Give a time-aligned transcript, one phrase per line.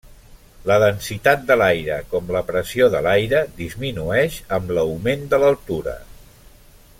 [0.69, 5.95] La densitat de l'aire, com la pressió de l'aire, disminueix amb l'augment de l'altura.